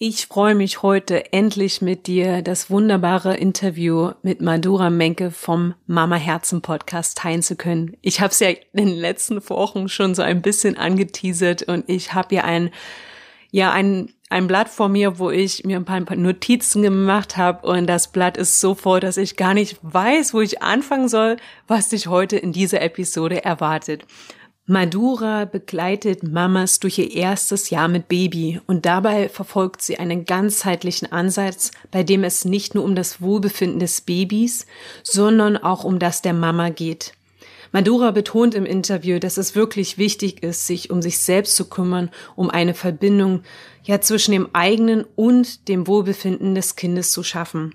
[0.00, 6.14] Ich freue mich heute endlich mit dir das wunderbare Interview mit Madura Menke vom Mama
[6.14, 7.96] Herzen Podcast teilen zu können.
[8.00, 12.14] Ich habe es ja in den letzten Wochen schon so ein bisschen angeteasert und ich
[12.14, 12.70] habe ja ein
[13.50, 17.36] ja ein ein Blatt vor mir, wo ich mir ein paar, ein paar Notizen gemacht
[17.36, 21.08] habe und das Blatt ist so voll, dass ich gar nicht weiß, wo ich anfangen
[21.08, 24.04] soll, was dich heute in dieser Episode erwartet.
[24.70, 31.10] Madura begleitet Mamas durch ihr erstes Jahr mit Baby und dabei verfolgt sie einen ganzheitlichen
[31.10, 34.66] Ansatz, bei dem es nicht nur um das Wohlbefinden des Babys,
[35.02, 37.14] sondern auch um das der Mama geht.
[37.72, 42.10] Madura betont im Interview, dass es wirklich wichtig ist, sich um sich selbst zu kümmern,
[42.36, 43.42] um eine Verbindung
[43.84, 47.74] ja zwischen dem eigenen und dem Wohlbefinden des Kindes zu schaffen.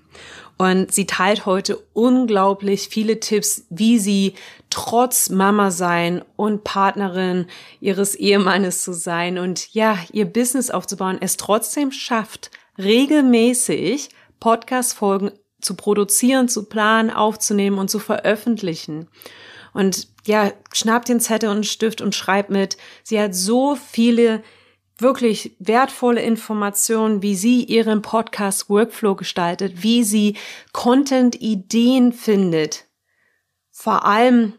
[0.56, 4.34] Und sie teilt heute unglaublich viele Tipps, wie sie
[4.70, 7.46] trotz Mama sein und Partnerin
[7.80, 15.74] ihres Ehemannes zu sein und ja, ihr Business aufzubauen, es trotzdem schafft, regelmäßig Podcast-Folgen zu
[15.74, 19.08] produzieren, zu planen, aufzunehmen und zu veröffentlichen.
[19.74, 22.78] Und ja, schnapp den Zettel und Stift und schreib mit.
[23.02, 24.42] Sie hat so viele
[24.96, 30.36] wirklich wertvolle Informationen, wie sie ihren Podcast Workflow gestaltet, wie sie
[30.72, 32.86] Content Ideen findet.
[33.70, 34.54] Vor allem,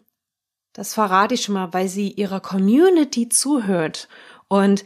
[0.73, 4.09] das verrate ich schon mal, weil sie ihrer Community zuhört.
[4.49, 4.83] Und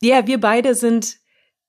[0.00, 1.18] ja, wir beide sind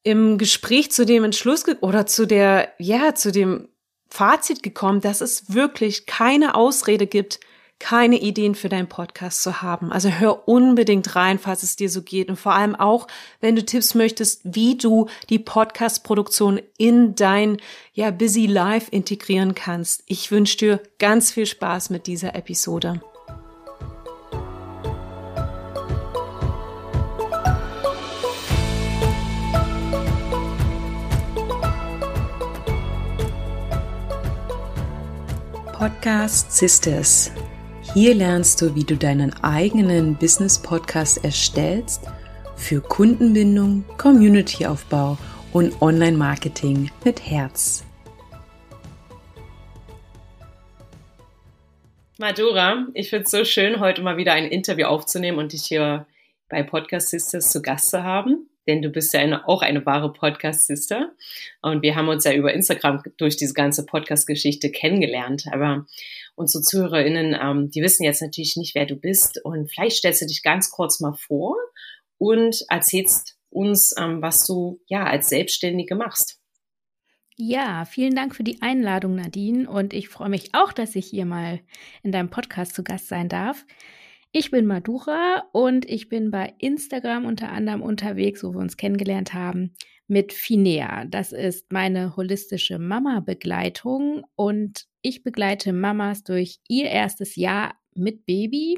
[0.04, 3.68] im Gespräch zu dem Entschluss oder zu der, ja, zu dem
[4.08, 7.40] Fazit gekommen, dass es wirklich keine Ausrede gibt,
[7.82, 9.92] keine Ideen für deinen Podcast zu haben.
[9.92, 12.30] Also hör unbedingt rein, falls es dir so geht.
[12.30, 13.08] Und vor allem auch,
[13.42, 17.58] wenn du Tipps möchtest, wie du die Podcast-Produktion in dein
[17.94, 20.04] ja, Busy Life integrieren kannst.
[20.06, 23.02] Ich wünsche dir ganz viel Spaß mit dieser Episode.
[35.74, 37.32] Podcast Sisters
[37.94, 42.08] hier lernst du, wie du deinen eigenen Business-Podcast erstellst
[42.56, 45.18] für Kundenbindung, Community-Aufbau
[45.52, 47.84] und Online-Marketing mit Herz.
[52.18, 56.06] Madura, ich finde es so schön, heute mal wieder ein Interview aufzunehmen und dich hier
[56.48, 60.14] bei Podcast Sisters zu Gast zu haben denn du bist ja eine, auch eine wahre
[60.14, 61.12] Podcast-Sister.
[61.62, 65.46] Und wir haben uns ja über Instagram durch diese ganze Podcast-Geschichte kennengelernt.
[65.52, 65.86] Aber
[66.36, 69.44] unsere ZuhörerInnen, ähm, die wissen jetzt natürlich nicht, wer du bist.
[69.44, 71.56] Und vielleicht stellst du dich ganz kurz mal vor
[72.18, 76.40] und erzählst uns, ähm, was du ja als Selbstständige machst.
[77.36, 79.70] Ja, vielen Dank für die Einladung, Nadine.
[79.70, 81.60] Und ich freue mich auch, dass ich hier mal
[82.04, 83.66] in deinem Podcast zu Gast sein darf.
[84.34, 89.34] Ich bin Madura und ich bin bei Instagram unter anderem unterwegs, wo wir uns kennengelernt
[89.34, 89.76] haben,
[90.08, 91.04] mit Finea.
[91.06, 98.78] Das ist meine holistische Mama-Begleitung und ich begleite Mamas durch ihr erstes Jahr mit Baby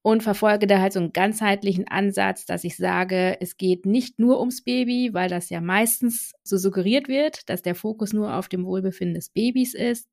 [0.00, 4.40] und verfolge da halt so einen ganzheitlichen Ansatz, dass ich sage, es geht nicht nur
[4.40, 8.64] ums Baby, weil das ja meistens so suggeriert wird, dass der Fokus nur auf dem
[8.64, 10.08] Wohlbefinden des Babys ist,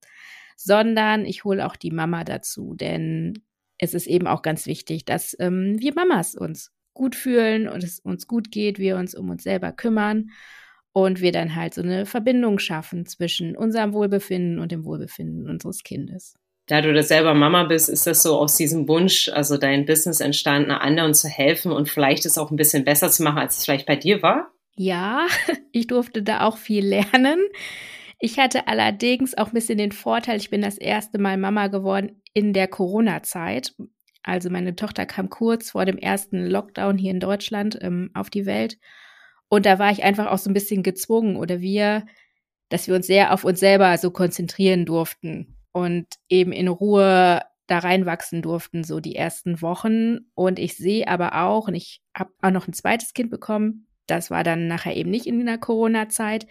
[0.58, 3.47] sondern ich hole auch die Mama dazu, denn
[3.78, 8.00] es ist eben auch ganz wichtig, dass ähm, wir Mamas uns gut fühlen und es
[8.00, 10.32] uns gut geht, wir uns um uns selber kümmern
[10.94, 15.84] und wir dann halt so eine Verbindung schaffen zwischen unserem Wohlbefinden und dem Wohlbefinden unseres
[15.84, 16.34] Kindes.
[16.66, 20.20] Da du das selber Mama bist, ist das so aus diesem Wunsch, also dein Business
[20.20, 23.64] entstanden, anderen zu helfen und vielleicht es auch ein bisschen besser zu machen, als es
[23.64, 24.52] vielleicht bei dir war?
[24.76, 25.28] Ja,
[25.72, 27.40] ich durfte da auch viel lernen.
[28.20, 32.22] Ich hatte allerdings auch ein bisschen den Vorteil, ich bin das erste Mal Mama geworden
[32.34, 33.76] in der Corona-Zeit.
[34.24, 38.46] Also meine Tochter kam kurz vor dem ersten Lockdown hier in Deutschland ähm, auf die
[38.46, 38.78] Welt.
[39.50, 42.06] Und da war ich einfach auch so ein bisschen gezwungen oder wir,
[42.70, 47.80] dass wir uns sehr auf uns selber so konzentrieren durften und eben in Ruhe da
[47.80, 50.20] reinwachsen durften, so die ersten Wochen.
[50.34, 54.32] Und ich sehe aber auch, und ich habe auch noch ein zweites Kind bekommen, das
[54.32, 56.48] war dann nachher eben nicht in der Corona-Zeit,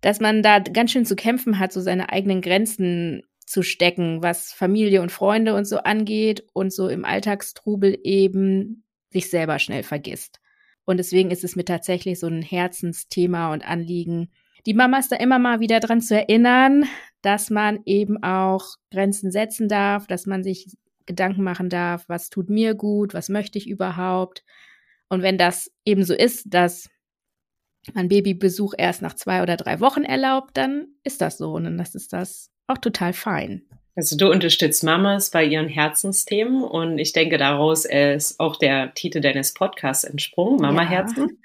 [0.00, 4.52] dass man da ganz schön zu kämpfen hat, so seine eigenen Grenzen zu stecken, was
[4.52, 10.40] Familie und Freunde und so angeht und so im Alltagstrubel eben sich selber schnell vergisst.
[10.84, 14.30] Und deswegen ist es mir tatsächlich so ein Herzensthema und Anliegen,
[14.66, 16.84] die Mamas da immer mal wieder dran zu erinnern,
[17.22, 20.76] dass man eben auch Grenzen setzen darf, dass man sich
[21.06, 24.44] Gedanken machen darf, was tut mir gut, was möchte ich überhaupt.
[25.08, 26.88] Und wenn das eben so ist, dass
[27.94, 31.52] man Babybesuch erst nach zwei oder drei Wochen erlaubt, dann ist das so.
[31.52, 33.62] Und dann ist das auch total fein.
[33.96, 39.20] Also du unterstützt Mamas bei ihren Herzensthemen und ich denke, daraus ist auch der Titel
[39.20, 41.38] deines Podcasts entsprungen, Mama Herzen.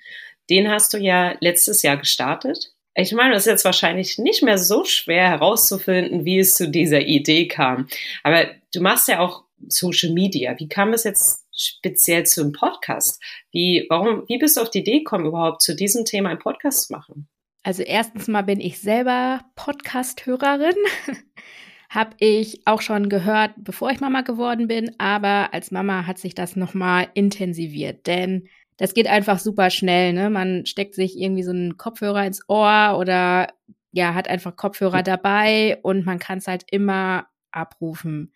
[0.49, 2.73] Den hast du ja letztes Jahr gestartet.
[2.93, 7.01] Ich meine, es ist jetzt wahrscheinlich nicht mehr so schwer herauszufinden, wie es zu dieser
[7.01, 7.87] Idee kam.
[8.23, 10.57] Aber du machst ja auch Social Media.
[10.57, 13.21] Wie kam es jetzt speziell zum Podcast?
[13.51, 16.87] Wie, warum, wie bist du auf die Idee gekommen, überhaupt zu diesem Thema einen Podcast
[16.87, 17.27] zu machen?
[17.63, 20.75] Also erstens mal bin ich selber Podcast-Hörerin.
[21.89, 26.35] Habe ich auch schon gehört, bevor ich Mama geworden bin, aber als Mama hat sich
[26.35, 30.13] das nochmal intensiviert, denn das geht einfach super schnell.
[30.13, 30.29] Ne?
[30.29, 33.47] Man steckt sich irgendwie so einen Kopfhörer ins Ohr oder
[33.91, 38.33] ja, hat einfach Kopfhörer dabei und man kann es halt immer abrufen.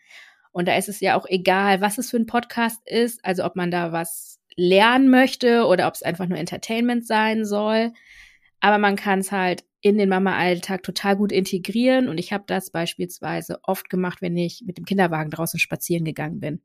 [0.59, 3.55] Und da ist es ja auch egal, was es für ein Podcast ist, also ob
[3.55, 7.93] man da was lernen möchte oder ob es einfach nur Entertainment sein soll.
[8.59, 12.09] Aber man kann es halt in den Mama-Alltag total gut integrieren.
[12.09, 16.41] Und ich habe das beispielsweise oft gemacht, wenn ich mit dem Kinderwagen draußen spazieren gegangen
[16.41, 16.61] bin.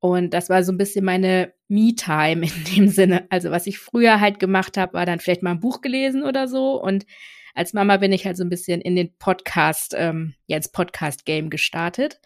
[0.00, 3.26] Und das war so ein bisschen meine Me-Time in dem Sinne.
[3.30, 6.48] Also was ich früher halt gemacht habe, war dann vielleicht mal ein Buch gelesen oder
[6.48, 6.82] so.
[6.82, 7.06] Und
[7.54, 11.50] als Mama bin ich halt so ein bisschen in den Podcast, ähm, ja, ins Podcast-Game
[11.50, 12.20] gestartet.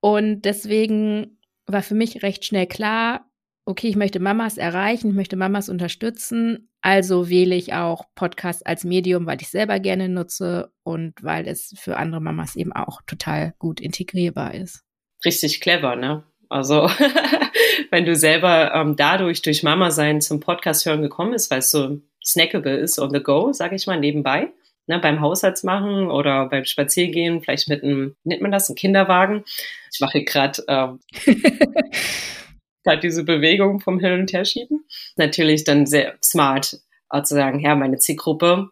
[0.00, 3.30] Und deswegen war für mich recht schnell klar,
[3.64, 6.68] okay, ich möchte Mamas erreichen, ich möchte Mamas unterstützen.
[6.82, 11.74] Also wähle ich auch Podcast als Medium, weil ich selber gerne nutze und weil es
[11.78, 14.82] für andere Mamas eben auch total gut integrierbar ist.
[15.24, 16.24] Richtig clever, ne?
[16.48, 16.90] Also
[17.90, 21.70] wenn du selber ähm, dadurch durch Mama sein zum Podcast hören gekommen bist, weil es
[21.70, 24.52] so snackable ist on the go, sage ich mal, nebenbei.
[24.90, 29.44] Ne, beim Haushaltsmachen oder beim Spaziergehen, vielleicht mit einem, nennt man das, einem Kinderwagen.
[29.92, 30.98] Ich mache gerade ähm,
[32.84, 34.84] gerade diese Bewegung vom Hin- und Herschieben.
[35.14, 38.70] Natürlich dann sehr smart, auch zu sagen, ja, meine Zielgruppe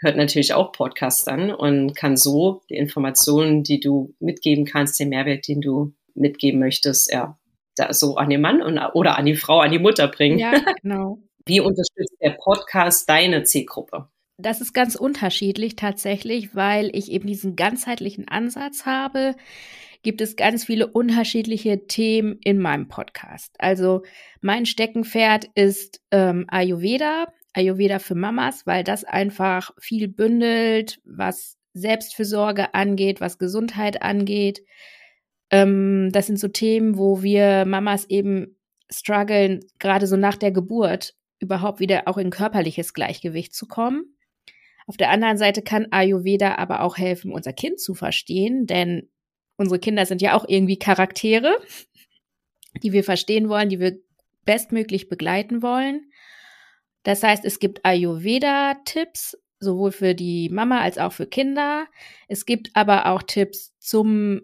[0.00, 5.08] hört natürlich auch Podcasts an und kann so die Informationen, die du mitgeben kannst, den
[5.08, 7.38] Mehrwert, den du mitgeben möchtest, ja,
[7.76, 10.38] da so an den Mann und, oder an die Frau, an die Mutter bringen.
[10.38, 11.18] Ja, genau.
[11.46, 14.10] Wie unterstützt der Podcast deine Zielgruppe?
[14.38, 19.34] Das ist ganz unterschiedlich tatsächlich, weil ich eben diesen ganzheitlichen Ansatz habe.
[20.02, 23.54] Gibt es ganz viele unterschiedliche Themen in meinem Podcast.
[23.58, 24.02] Also
[24.42, 32.74] mein Steckenpferd ist ähm, Ayurveda, Ayurveda für Mamas, weil das einfach viel bündelt, was Selbstfürsorge
[32.74, 34.62] angeht, was Gesundheit angeht.
[35.50, 38.58] Ähm, das sind so Themen, wo wir Mamas eben
[38.90, 44.15] strugglen, gerade so nach der Geburt überhaupt wieder auch in körperliches Gleichgewicht zu kommen.
[44.86, 49.08] Auf der anderen Seite kann Ayurveda aber auch helfen, unser Kind zu verstehen, denn
[49.56, 51.56] unsere Kinder sind ja auch irgendwie Charaktere,
[52.82, 53.98] die wir verstehen wollen, die wir
[54.44, 56.10] bestmöglich begleiten wollen.
[57.02, 61.86] Das heißt, es gibt Ayurveda-Tipps, sowohl für die Mama als auch für Kinder.
[62.28, 64.42] Es gibt aber auch Tipps zum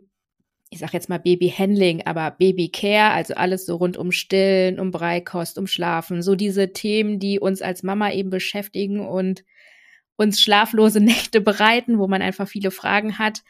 [0.73, 5.59] ich sag jetzt mal Babyhandling, aber Babycare, also alles so rund um Stillen, um Breikost,
[5.59, 9.45] um Schlafen, so diese Themen, die uns als Mama eben beschäftigen und
[10.17, 13.43] uns schlaflose Nächte bereiten, wo man einfach viele Fragen hat,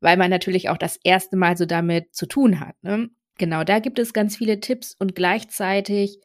[0.00, 2.76] weil man natürlich auch das erste Mal so damit zu tun hat.
[2.82, 3.10] Ne?
[3.38, 6.20] Genau, da gibt es ganz viele Tipps und gleichzeitig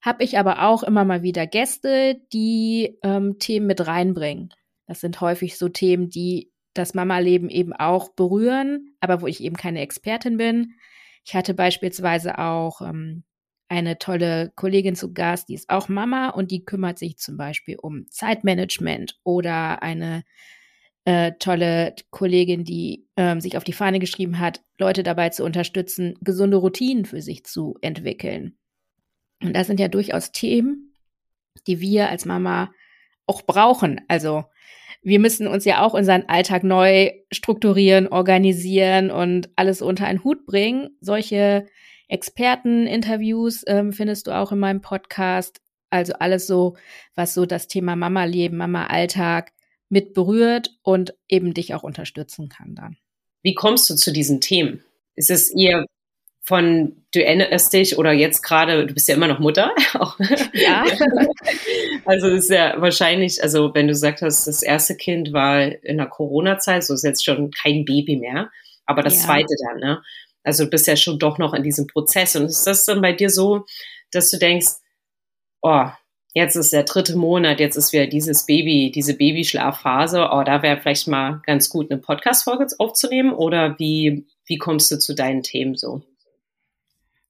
[0.00, 4.50] habe ich aber auch immer mal wieder Gäste, die ähm, Themen mit reinbringen.
[4.86, 9.56] Das sind häufig so Themen, die das Mama-Leben eben auch berühren, aber wo ich eben
[9.56, 10.74] keine Expertin bin.
[11.24, 13.24] Ich hatte beispielsweise auch ähm,
[13.68, 17.76] eine tolle Kollegin zu Gast, die ist auch Mama und die kümmert sich zum Beispiel
[17.80, 20.24] um Zeitmanagement oder eine
[21.04, 26.14] äh, tolle Kollegin, die ähm, sich auf die Fahne geschrieben hat, Leute dabei zu unterstützen,
[26.20, 28.58] gesunde Routinen für sich zu entwickeln.
[29.42, 30.94] Und das sind ja durchaus Themen,
[31.66, 32.72] die wir als Mama
[33.26, 34.00] auch brauchen.
[34.08, 34.44] Also
[35.02, 40.44] wir müssen uns ja auch unseren Alltag neu strukturieren, organisieren und alles unter einen Hut
[40.44, 40.90] bringen.
[41.00, 41.66] Solche
[42.08, 45.60] Experteninterviews ähm, findest du auch in meinem Podcast.
[45.90, 46.76] Also alles so,
[47.14, 49.52] was so das Thema Mama-Leben, Mama-Alltag
[49.88, 52.96] mit berührt und eben dich auch unterstützen kann dann.
[53.42, 54.84] Wie kommst du zu diesen Themen?
[55.14, 55.86] Ist es eher
[56.42, 59.74] von du erinnerst dich oder jetzt gerade, du bist ja immer noch Mutter.
[60.54, 60.84] Ja.
[62.06, 66.06] also ist ja wahrscheinlich, also wenn du gesagt hast, das erste Kind war in der
[66.06, 68.50] Corona-Zeit, so ist jetzt schon kein Baby mehr,
[68.86, 69.20] aber das ja.
[69.22, 70.02] zweite dann, ne?
[70.42, 72.36] Also du bist ja schon doch noch in diesem Prozess.
[72.36, 73.64] Und ist das dann bei dir so,
[74.10, 74.68] dass du denkst,
[75.62, 75.86] oh,
[76.34, 80.80] jetzt ist der dritte Monat, jetzt ist wieder dieses Baby, diese Babyschlafphase, oh, da wäre
[80.80, 83.32] vielleicht mal ganz gut, eine Podcast-Folge aufzunehmen?
[83.32, 86.02] Oder wie, wie kommst du zu deinen Themen so?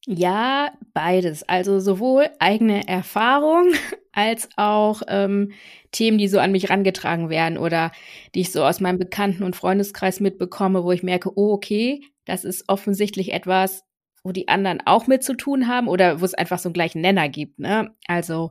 [0.07, 1.47] Ja, beides.
[1.49, 3.73] Also sowohl eigene Erfahrung
[4.12, 5.52] als auch ähm,
[5.93, 7.93] Themen, die so an mich rangetragen werden oder
[8.35, 12.45] die ich so aus meinem Bekannten- und Freundeskreis mitbekomme, wo ich merke, oh, okay, das
[12.45, 13.85] ist offensichtlich etwas,
[14.23, 17.00] wo die anderen auch mit zu tun haben oder wo es einfach so einen gleichen
[17.00, 17.59] Nenner gibt.
[17.59, 17.95] Ne?
[18.07, 18.50] Also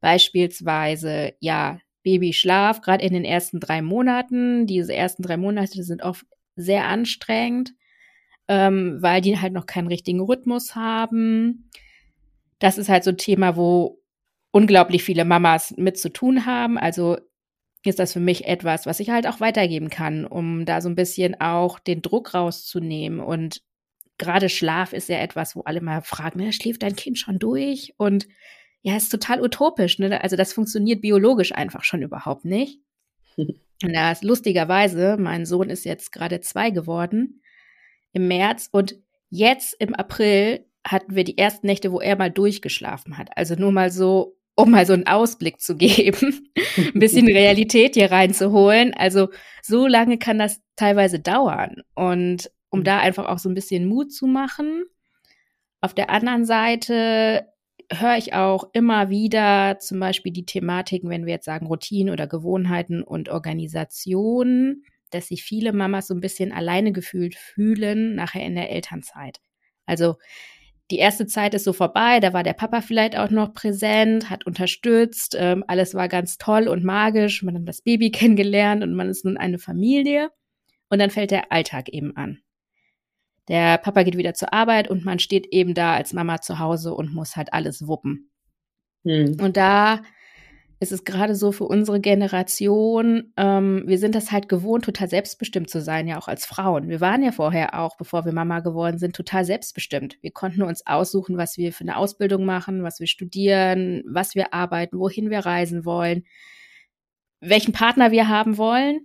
[0.00, 4.66] Beispielsweise, ja, Babyschlaf, gerade in den ersten drei Monaten.
[4.66, 7.72] Diese ersten drei Monate sind oft sehr anstrengend,
[8.48, 11.70] ähm, weil die halt noch keinen richtigen Rhythmus haben.
[12.58, 14.02] Das ist halt so ein Thema, wo
[14.50, 16.78] unglaublich viele Mamas mit zu tun haben.
[16.78, 17.18] Also
[17.84, 20.94] ist das für mich etwas, was ich halt auch weitergeben kann, um da so ein
[20.94, 23.20] bisschen auch den Druck rauszunehmen.
[23.20, 23.62] Und
[24.16, 27.94] gerade Schlaf ist ja etwas, wo alle mal fragen, ne, schläft dein Kind schon durch?
[27.98, 28.26] Und
[28.82, 29.98] ja, ist total utopisch.
[29.98, 30.22] Ne?
[30.22, 32.80] Also das funktioniert biologisch einfach schon überhaupt nicht.
[33.36, 37.42] Und da ist lustigerweise, mein Sohn ist jetzt gerade zwei geworden
[38.12, 38.96] im März und
[39.30, 43.28] jetzt im April hatten wir die ersten Nächte, wo er mal durchgeschlafen hat.
[43.36, 48.10] Also nur mal so, um mal so einen Ausblick zu geben, ein bisschen Realität hier
[48.10, 48.94] reinzuholen.
[48.94, 49.28] Also
[49.62, 51.82] so lange kann das teilweise dauern.
[51.94, 54.84] Und um da einfach auch so ein bisschen Mut zu machen.
[55.80, 57.46] Auf der anderen Seite
[57.90, 62.26] höre ich auch immer wieder zum Beispiel die Thematiken, wenn wir jetzt sagen Routinen oder
[62.26, 64.82] Gewohnheiten und Organisation,
[65.14, 69.40] dass sich viele Mamas so ein bisschen alleine gefühlt fühlen nachher in der Elternzeit.
[69.86, 70.16] Also
[70.90, 74.46] die erste Zeit ist so vorbei, da war der Papa vielleicht auch noch präsent, hat
[74.46, 79.08] unterstützt, ähm, alles war ganz toll und magisch, man hat das Baby kennengelernt und man
[79.08, 80.30] ist nun eine Familie.
[80.90, 82.38] Und dann fällt der Alltag eben an.
[83.48, 86.94] Der Papa geht wieder zur Arbeit und man steht eben da als Mama zu Hause
[86.94, 88.30] und muss halt alles wuppen.
[89.04, 89.36] Hm.
[89.40, 90.00] Und da
[90.80, 95.68] ist es gerade so für unsere Generation, ähm, wir sind das halt gewohnt, total selbstbestimmt
[95.68, 96.88] zu sein, ja auch als Frauen.
[96.88, 100.18] Wir waren ja vorher auch, bevor wir Mama geworden sind, total selbstbestimmt.
[100.20, 104.54] Wir konnten uns aussuchen, was wir für eine Ausbildung machen, was wir studieren, was wir
[104.54, 106.24] arbeiten, wohin wir reisen wollen,
[107.40, 109.00] welchen Partner wir haben wollen.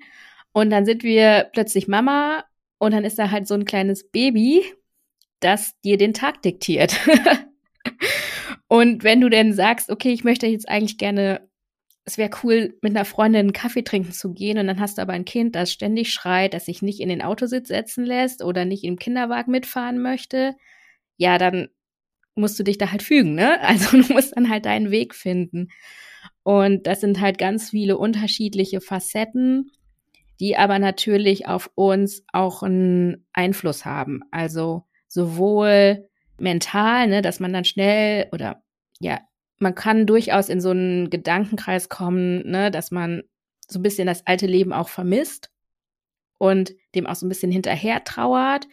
[0.52, 2.44] Und dann sind wir plötzlich Mama
[2.78, 4.64] und dann ist da halt so ein kleines Baby,
[5.40, 7.00] das dir den Tag diktiert.
[8.68, 11.50] und wenn du denn sagst, okay, ich möchte jetzt eigentlich gerne,
[12.06, 15.02] es wäre cool, mit einer Freundin einen Kaffee trinken zu gehen und dann hast du
[15.02, 18.66] aber ein Kind, das ständig schreit, das sich nicht in den Autositz setzen lässt oder
[18.66, 20.56] nicht im Kinderwagen mitfahren möchte,
[21.18, 21.70] ja, dann
[22.36, 23.60] musst du dich da halt fügen, ne?
[23.62, 25.70] Also du musst dann halt deinen Weg finden.
[26.44, 29.72] Und das sind halt ganz viele unterschiedliche Facetten
[30.40, 34.22] die aber natürlich auf uns auch einen Einfluss haben.
[34.32, 38.64] Also sowohl mental, ne, dass man dann schnell oder
[39.00, 39.22] ja,
[39.64, 43.24] man kann durchaus in so einen Gedankenkreis kommen, ne, dass man
[43.68, 45.50] so ein bisschen das alte Leben auch vermisst
[46.38, 48.68] und dem auch so ein bisschen hinterher trauert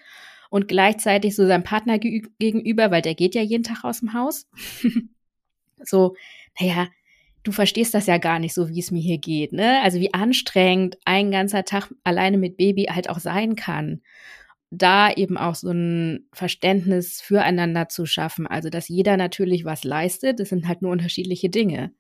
[0.51, 4.49] und gleichzeitig so seinem Partner gegenüber, weil der geht ja jeden Tag aus dem Haus.
[5.85, 6.17] so,
[6.61, 6.89] naja,
[7.45, 9.81] du verstehst das ja gar nicht so, wie es mir hier geht, ne?
[9.83, 14.03] Also wie anstrengend ein ganzer Tag alleine mit Baby halt auch sein kann.
[14.71, 18.47] Da eben auch so ein Verständnis füreinander zu schaffen.
[18.47, 20.41] Also, dass jeder natürlich was leistet.
[20.41, 21.93] Das sind halt nur unterschiedliche Dinge.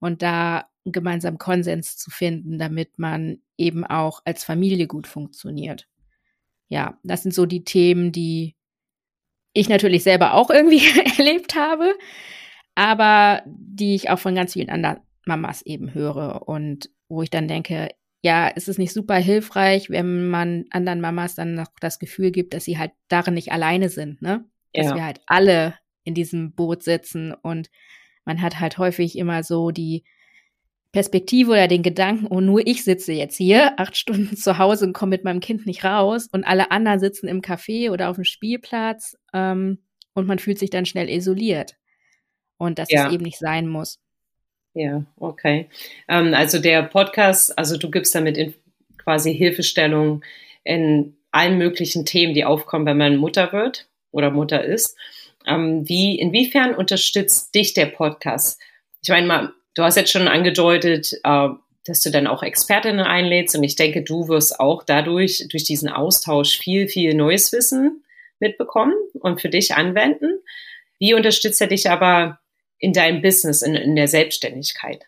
[0.00, 5.88] Und da gemeinsam Konsens zu finden, damit man eben auch als Familie gut funktioniert.
[6.68, 8.56] Ja, das sind so die Themen, die
[9.52, 10.82] ich natürlich selber auch irgendwie
[11.18, 11.94] erlebt habe
[12.76, 17.48] aber die ich auch von ganz vielen anderen Mamas eben höre und wo ich dann
[17.48, 17.88] denke,
[18.26, 22.54] ja, ist es nicht super hilfreich, wenn man anderen Mamas dann noch das Gefühl gibt,
[22.54, 24.44] dass sie halt darin nicht alleine sind, ne?
[24.74, 27.70] Dass wir halt alle in diesem Boot sitzen und
[28.24, 30.02] man hat halt häufig immer so die
[30.90, 34.92] Perspektive oder den Gedanken, oh, nur ich sitze jetzt hier acht Stunden zu Hause und
[34.92, 38.24] komme mit meinem Kind nicht raus und alle anderen sitzen im Café oder auf dem
[38.24, 39.78] Spielplatz ähm,
[40.14, 41.76] und man fühlt sich dann schnell isoliert
[42.58, 43.06] und dass ja.
[43.06, 44.00] es eben nicht sein muss.
[44.76, 45.70] Ja, okay.
[46.06, 48.52] Ähm, also der Podcast, also du gibst damit in,
[48.98, 50.22] quasi Hilfestellung
[50.64, 54.94] in allen möglichen Themen, die aufkommen, wenn man Mutter wird oder Mutter ist.
[55.46, 58.60] Ähm, wie, inwiefern unterstützt dich der Podcast?
[59.02, 61.48] Ich meine mal, du hast jetzt schon angedeutet, äh,
[61.86, 65.88] dass du dann auch Expertinnen einlädst und ich denke, du wirst auch dadurch, durch diesen
[65.88, 68.04] Austausch viel, viel neues Wissen
[68.40, 70.40] mitbekommen und für dich anwenden.
[70.98, 72.40] Wie unterstützt er dich aber
[72.78, 75.04] in deinem Business, in, in der Selbstständigkeit?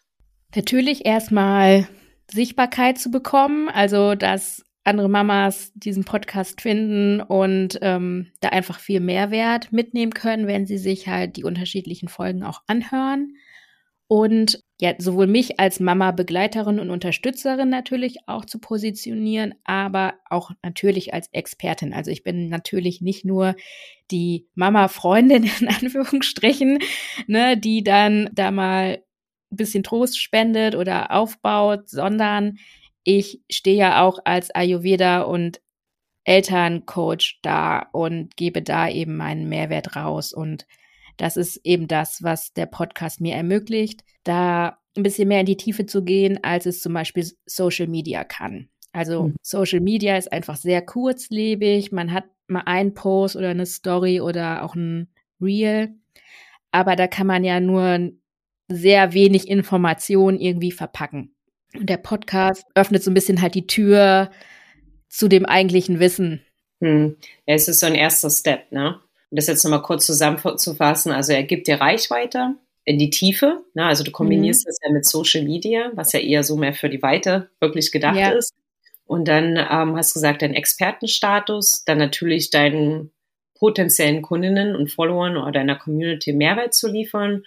[0.55, 1.89] Natürlich erstmal
[2.31, 9.01] Sichtbarkeit zu bekommen, also dass andere Mamas diesen Podcast finden und ähm, da einfach viel
[9.01, 13.35] Mehrwert mitnehmen können, wenn sie sich halt die unterschiedlichen Folgen auch anhören.
[14.07, 20.53] Und ja, sowohl mich als Mama, Begleiterin und Unterstützerin natürlich auch zu positionieren, aber auch
[20.63, 21.93] natürlich als Expertin.
[21.93, 23.55] Also ich bin natürlich nicht nur
[24.11, 26.79] die Mama-Freundin in Anführungsstrichen,
[27.27, 29.03] ne, die dann da mal
[29.51, 32.59] ein bisschen Trost spendet oder aufbaut, sondern
[33.05, 35.61] ich stehe ja auch als Ayurveda und
[36.25, 40.67] Elterncoach da und gebe da eben meinen Mehrwert raus und
[41.17, 45.57] Das ist eben das, was der Podcast mir ermöglicht, da ein bisschen mehr in die
[45.57, 48.69] Tiefe zu gehen, als es zum Beispiel Social Media kann.
[48.93, 49.37] Also mhm.
[49.43, 51.91] Social Media ist einfach sehr kurzlebig.
[51.91, 55.09] Man hat mal einen Post oder eine Story oder auch ein
[55.41, 55.95] Reel.
[56.71, 58.11] Aber da kann man ja nur
[58.69, 61.35] sehr wenig Information irgendwie verpacken.
[61.75, 64.31] Und der Podcast öffnet so ein bisschen halt die Tür
[65.09, 66.43] zu dem eigentlichen Wissen.
[66.81, 67.17] Hm.
[67.47, 69.01] Ja, es ist so ein erster Step, ne?
[69.31, 73.85] Um das jetzt nochmal kurz zusammenzufassen, also er gibt dir Reichweite in die Tiefe, ne?
[73.85, 74.69] also du kombinierst mhm.
[74.71, 78.17] das ja mit Social Media, was ja eher so mehr für die Weite wirklich gedacht
[78.17, 78.31] ja.
[78.31, 78.55] ist.
[79.09, 83.11] Und dann ähm, hast du gesagt, dein Expertenstatus, dann natürlich deinen
[83.59, 87.43] potenziellen Kundinnen und Followern oder deiner Community Mehrwert zu liefern.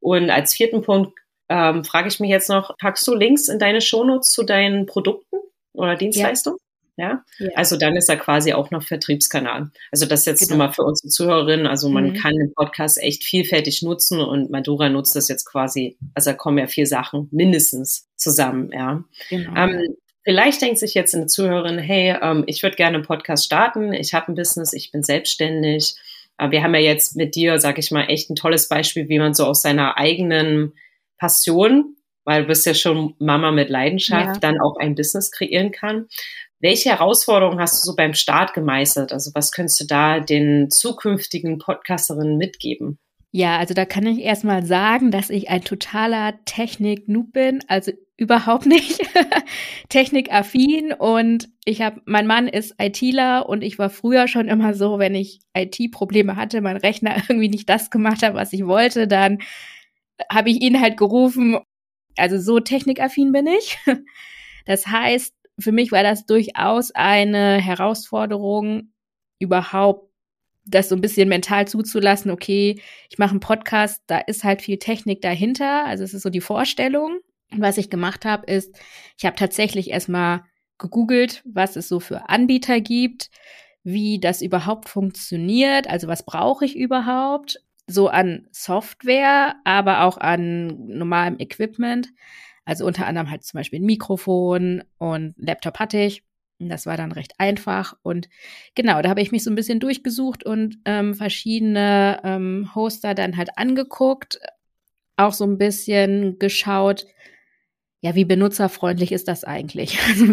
[0.00, 1.16] Und als vierten Punkt
[1.48, 5.36] ähm, frage ich mich jetzt noch, packst du Links in deine Shownotes zu deinen Produkten
[5.72, 6.58] oder Dienstleistungen?
[6.96, 7.22] Ja?
[7.38, 7.50] ja?
[7.54, 9.70] Also dann ist er quasi auch noch Vertriebskanal.
[9.92, 10.50] Also das jetzt genau.
[10.52, 11.68] nochmal für unsere Zuhörerinnen.
[11.68, 12.14] Also man mhm.
[12.14, 16.58] kann den Podcast echt vielfältig nutzen und Madura nutzt das jetzt quasi, also da kommen
[16.58, 19.04] ja vier Sachen mindestens zusammen, ja.
[19.30, 19.54] Genau.
[19.54, 19.94] Ähm,
[20.24, 24.14] vielleicht denkt sich jetzt eine Zuhörerin, hey, ähm, ich würde gerne einen Podcast starten, ich
[24.14, 25.94] habe ein Business, ich bin selbstständig.
[26.38, 29.18] Äh, wir haben ja jetzt mit dir, sag ich mal, echt ein tolles Beispiel, wie
[29.18, 30.74] man so aus seiner eigenen
[31.18, 34.38] Passion weil du bist ja schon Mama mit Leidenschaft, ja.
[34.40, 36.06] dann auch ein Business kreieren kann.
[36.60, 39.12] Welche Herausforderungen hast du so beim Start gemeistert?
[39.12, 42.98] Also was könntest du da den zukünftigen Podcasterinnen mitgeben?
[43.32, 48.66] Ja, also da kann ich erstmal sagen, dass ich ein totaler Technik-Noob bin, also überhaupt
[48.66, 49.00] nicht
[49.88, 54.98] technikaffin und ich habe, mein Mann ist ITler und ich war früher schon immer so,
[54.98, 59.38] wenn ich IT-Probleme hatte, mein Rechner irgendwie nicht das gemacht hat, was ich wollte, dann
[60.30, 61.58] habe ich ihn halt gerufen.
[62.16, 63.78] Also so technikaffin bin ich.
[64.66, 68.94] Das heißt, für mich war das durchaus eine Herausforderung,
[69.38, 70.10] überhaupt
[70.64, 72.80] das so ein bisschen mental zuzulassen, okay,
[73.10, 76.40] ich mache einen Podcast, da ist halt viel Technik dahinter, also es ist so die
[76.40, 77.20] Vorstellung.
[77.54, 78.76] Und was ich gemacht habe, ist,
[79.16, 80.42] ich habe tatsächlich erstmal
[80.78, 83.30] gegoogelt, was es so für Anbieter gibt,
[83.84, 90.86] wie das überhaupt funktioniert, also was brauche ich überhaupt, so an Software, aber auch an
[90.88, 92.08] normalem Equipment.
[92.64, 96.24] Also unter anderem halt zum Beispiel ein Mikrofon und Laptop hatte ich.
[96.58, 97.94] Das war dann recht einfach.
[98.02, 98.28] Und
[98.74, 103.36] genau, da habe ich mich so ein bisschen durchgesucht und ähm, verschiedene ähm, Hoster dann
[103.36, 104.38] halt angeguckt.
[105.16, 107.06] Auch so ein bisschen geschaut,
[108.04, 109.98] ja, wie benutzerfreundlich ist das eigentlich?
[110.08, 110.26] Also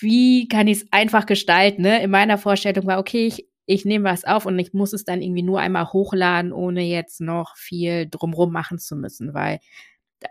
[0.00, 1.82] wie, kann ich es einfach gestalten?
[1.82, 2.02] Ne?
[2.02, 5.22] In meiner Vorstellung war, okay, ich, ich nehme was auf und ich muss es dann
[5.22, 9.60] irgendwie nur einmal hochladen, ohne jetzt noch viel drumrum machen zu müssen, weil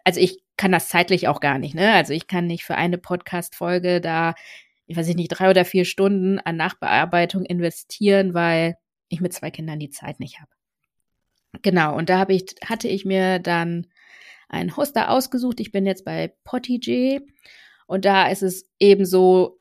[0.04, 1.94] also ich kann das zeitlich auch gar nicht, ne?
[1.94, 4.34] Also ich kann nicht für eine Podcast-Folge da,
[4.88, 8.76] ich weiß nicht, drei oder vier Stunden an Nachbearbeitung investieren, weil
[9.08, 10.52] ich mit zwei Kindern die Zeit nicht habe.
[11.62, 13.88] Genau, und da habe ich, hatte ich mir dann
[14.50, 15.60] einen Hoster ausgesucht.
[15.60, 17.20] Ich bin jetzt bei PottyJ
[17.88, 19.58] und da ist es eben so,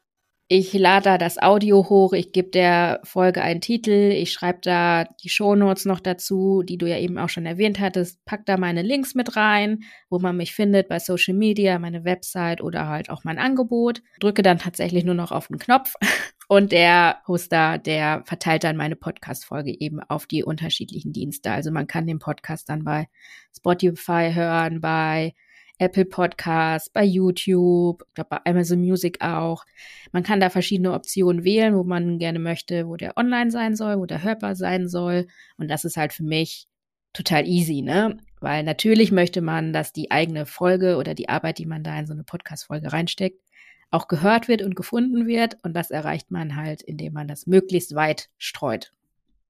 [0.48, 5.04] ich lade da das Audio hoch, ich gebe der Folge einen Titel, ich schreibe da
[5.24, 8.82] die Shownotes noch dazu, die du ja eben auch schon erwähnt hattest, pack da meine
[8.82, 13.24] Links mit rein, wo man mich findet bei Social Media, meine Website oder halt auch
[13.24, 14.02] mein Angebot.
[14.20, 15.94] Drücke dann tatsächlich nur noch auf den Knopf
[16.48, 21.50] und der Hoster, der verteilt dann meine Podcast-Folge eben auf die unterschiedlichen Dienste.
[21.50, 23.08] Also man kann den Podcast dann bei
[23.56, 25.34] Spotify hören, bei
[25.78, 29.64] Apple Podcasts, bei YouTube, ich glaube bei Amazon Music auch.
[30.12, 33.98] Man kann da verschiedene Optionen wählen, wo man gerne möchte, wo der online sein soll,
[33.98, 35.26] wo der hörbar sein soll.
[35.58, 36.68] Und das ist halt für mich
[37.12, 38.18] total easy, ne?
[38.40, 42.06] Weil natürlich möchte man, dass die eigene Folge oder die Arbeit, die man da in
[42.06, 43.40] so eine Podcast-Folge reinsteckt,
[43.90, 45.56] auch gehört wird und gefunden wird.
[45.62, 48.92] Und das erreicht man halt, indem man das möglichst weit streut.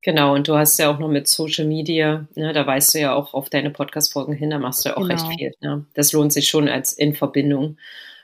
[0.03, 3.15] Genau, und du hast ja auch noch mit Social Media, ne, da weißt du ja
[3.15, 5.15] auch auf deine Podcast-Folgen hin, da machst du ja auch genau.
[5.15, 5.53] recht viel.
[5.61, 5.85] Ne?
[5.95, 7.77] Das lohnt sich schon als in Verbindung.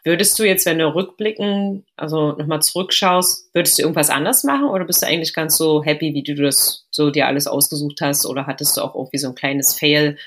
[0.04, 4.84] Würdest du jetzt, wenn du rückblicken, also nochmal zurückschaust, würdest du irgendwas anders machen oder
[4.84, 8.46] bist du eigentlich ganz so happy, wie du das so dir alles ausgesucht hast oder
[8.46, 10.18] hattest du auch irgendwie so ein kleines Fail,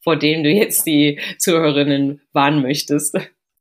[0.00, 3.16] vor dem du jetzt die Zuhörerinnen warnen möchtest?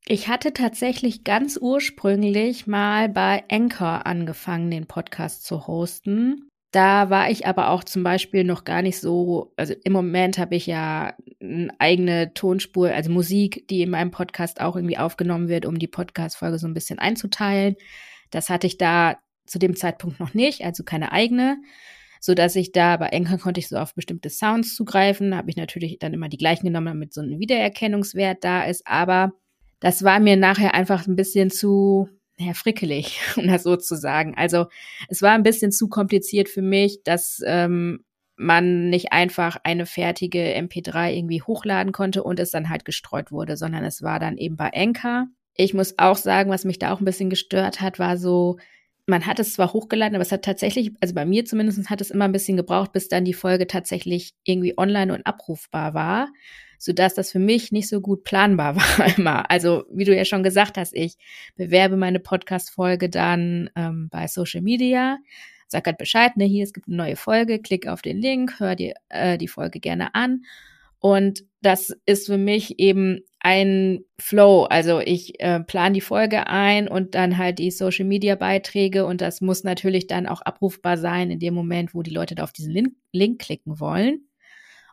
[0.05, 6.49] Ich hatte tatsächlich ganz ursprünglich mal bei Anchor angefangen, den Podcast zu hosten.
[6.71, 10.55] Da war ich aber auch zum Beispiel noch gar nicht so, also im Moment habe
[10.55, 15.65] ich ja eine eigene Tonspur, also Musik, die in meinem Podcast auch irgendwie aufgenommen wird,
[15.65, 17.75] um die Podcast-Folge so ein bisschen einzuteilen.
[18.31, 21.57] Das hatte ich da zu dem Zeitpunkt noch nicht, also keine eigene,
[22.19, 25.57] so dass ich da bei Anchor konnte ich so auf bestimmte Sounds zugreifen, habe ich
[25.57, 29.33] natürlich dann immer die gleichen genommen, damit so ein Wiedererkennungswert da ist, aber
[29.83, 34.33] das war mir nachher einfach ein bisschen zu ja, frickelig, um das so zu sagen.
[34.37, 34.67] Also
[35.09, 38.05] es war ein bisschen zu kompliziert für mich, das ähm,
[38.37, 43.57] man nicht einfach eine fertige MP3 irgendwie hochladen konnte und es dann halt gestreut wurde,
[43.57, 45.27] sondern es war dann eben bei Anchor.
[45.53, 48.57] Ich muss auch sagen, was mich da auch ein bisschen gestört hat, war so,
[49.05, 52.09] man hat es zwar hochgeladen, aber es hat tatsächlich, also bei mir zumindest hat es
[52.09, 56.29] immer ein bisschen gebraucht, bis dann die Folge tatsächlich irgendwie online und abrufbar war,
[56.83, 59.49] sodass das für mich nicht so gut planbar war immer.
[59.49, 61.15] Also wie du ja schon gesagt hast, ich
[61.55, 65.17] bewerbe meine Podcast-Folge dann ähm, bei Social Media,
[65.67, 68.75] sag halt Bescheid, ne, hier, es gibt eine neue Folge, klick auf den Link, hör
[68.75, 70.43] dir äh, die Folge gerne an.
[70.99, 74.63] Und das ist für mich eben ein Flow.
[74.63, 79.21] Also ich äh, plane die Folge ein und dann halt die Social Media Beiträge und
[79.21, 82.51] das muss natürlich dann auch abrufbar sein in dem Moment, wo die Leute da auf
[82.51, 84.27] diesen Link, Link klicken wollen.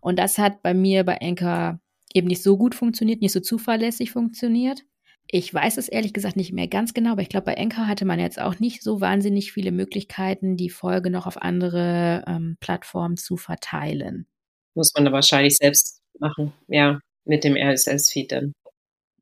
[0.00, 1.80] Und das hat bei mir bei Anchor
[2.14, 4.82] eben nicht so gut funktioniert, nicht so zuverlässig funktioniert.
[5.26, 8.04] Ich weiß es ehrlich gesagt nicht mehr ganz genau, aber ich glaube, bei Anchor hatte
[8.04, 13.16] man jetzt auch nicht so wahnsinnig viele Möglichkeiten, die Folge noch auf andere ähm, Plattformen
[13.16, 14.26] zu verteilen.
[14.74, 18.52] Muss man da wahrscheinlich selbst machen, ja, mit dem RSS-Feed dann.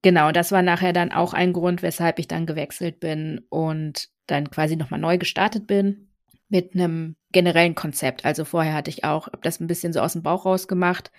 [0.01, 4.51] Genau, das war nachher dann auch ein Grund, weshalb ich dann gewechselt bin und dann
[4.51, 6.08] quasi nochmal neu gestartet bin
[6.49, 8.25] mit einem generellen Konzept.
[8.25, 11.11] Also vorher hatte ich auch, das ein bisschen so aus dem Bauch raus gemacht.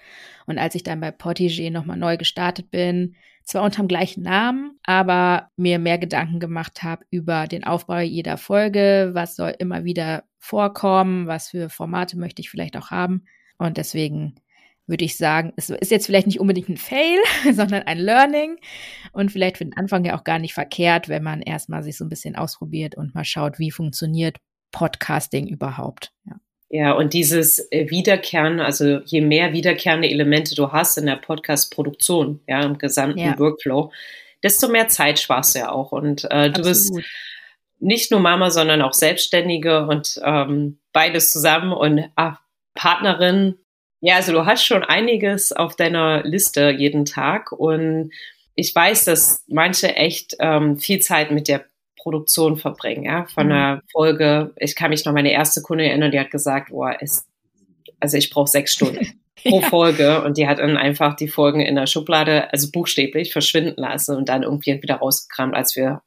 [0.47, 4.79] Und als ich dann bei Portiger nochmal neu gestartet bin, zwar unter dem gleichen Namen,
[4.83, 10.23] aber mir mehr Gedanken gemacht habe über den Aufbau jeder Folge, was soll immer wieder
[10.37, 13.25] vorkommen, was für Formate möchte ich vielleicht auch haben.
[13.57, 14.35] Und deswegen
[14.89, 17.19] würde ich sagen, es ist jetzt vielleicht nicht unbedingt ein Fail,
[17.53, 18.57] sondern ein Learning
[19.13, 22.05] und vielleicht für den Anfang ja auch gar nicht verkehrt, wenn man erstmal sich so
[22.05, 24.37] ein bisschen ausprobiert und mal schaut, wie funktioniert
[24.71, 26.11] Podcasting überhaupt.
[26.25, 26.35] Ja.
[26.71, 32.41] Ja, und dieses äh, Wiederkehren, also je mehr wiederkehrende Elemente du hast in der Podcast-Produktion,
[32.47, 33.39] ja, im gesamten ja.
[33.39, 33.91] Workflow,
[34.43, 35.91] desto mehr Zeit sparst du ja auch.
[35.91, 36.93] Und äh, du bist
[37.79, 42.37] nicht nur Mama, sondern auch Selbstständige und ähm, beides zusammen und ah,
[42.75, 43.55] Partnerin.
[44.01, 48.11] Ja, also du hast schon einiges auf deiner Liste jeden Tag und
[48.55, 51.65] ich weiß, dass manche echt ähm, viel Zeit mit der
[52.01, 53.51] Produktion verbringen, ja, von mhm.
[53.51, 54.53] einer Folge.
[54.57, 57.27] Ich kann mich noch meine erste Kunde erinnern, die hat gesagt, boah, es,
[57.99, 59.67] also ich brauche sechs Stunden pro ja.
[59.67, 64.15] Folge und die hat dann einfach die Folgen in der Schublade, also buchstäblich verschwinden lassen
[64.15, 66.01] und dann irgendwie wieder rausgekramt, als wir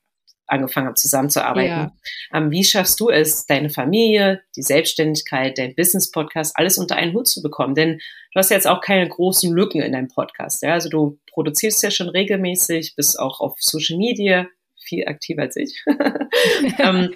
[0.47, 1.71] angefangen haben zusammenzuarbeiten.
[1.71, 1.93] Ja.
[2.35, 7.27] Ähm, wie schaffst du es, deine Familie, die Selbstständigkeit, dein Business-Podcast, alles unter einen Hut
[7.27, 7.75] zu bekommen?
[7.75, 10.63] Denn du hast jetzt auch keine großen Lücken in deinem Podcast.
[10.63, 10.75] Ja?
[10.75, 14.47] Also du produzierst ja schon regelmäßig, bist auch auf Social Media
[14.83, 15.85] viel aktiver als ich.
[16.79, 17.15] ähm,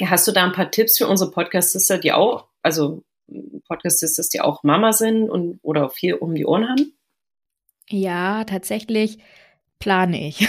[0.00, 3.04] hast du da ein paar Tipps für unsere Podcast-Sister, die auch, also
[3.68, 6.96] Podcast-Sisters, die auch Mama sind und oder viel um die Ohren haben?
[7.88, 9.18] Ja, tatsächlich
[9.78, 10.46] plane ich.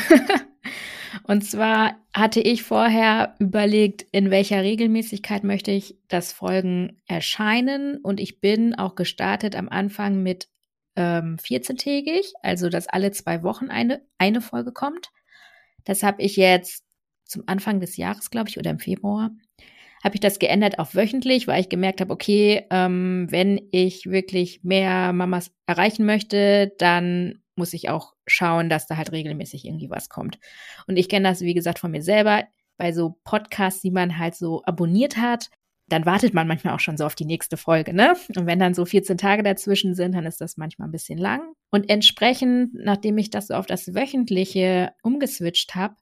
[1.23, 7.97] und zwar hatte ich vorher überlegt, in welcher Regelmäßigkeit möchte ich, dass Folgen erscheinen.
[7.97, 10.47] Und ich bin auch gestartet am Anfang mit
[10.95, 15.11] ähm, 14-tägig, also dass alle zwei Wochen eine, eine Folge kommt.
[15.85, 16.83] Das habe ich jetzt
[17.23, 19.31] zum Anfang des Jahres, glaube ich, oder im Februar,
[20.03, 24.63] habe ich das geändert auf wöchentlich, weil ich gemerkt habe, okay, ähm, wenn ich wirklich
[24.63, 30.09] mehr Mamas erreichen möchte, dann muss ich auch schauen, dass da halt regelmäßig irgendwie was
[30.09, 30.37] kommt.
[30.87, 32.43] Und ich kenne das, wie gesagt, von mir selber.
[32.77, 35.49] Bei so Podcasts, die man halt so abonniert hat,
[35.87, 38.15] dann wartet man manchmal auch schon so auf die nächste Folge, ne?
[38.35, 41.53] Und wenn dann so 14 Tage dazwischen sind, dann ist das manchmal ein bisschen lang.
[41.69, 45.95] Und entsprechend, nachdem ich das so auf das Wöchentliche umgeswitcht habe,